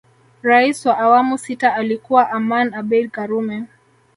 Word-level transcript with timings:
Rais 0.41 0.85
wa 0.85 0.97
awamu 0.99 1.37
sita 1.37 1.75
alikuwa 1.75 2.29
Aman 2.29 2.73
Abeid 2.73 3.11
karume 3.11 3.63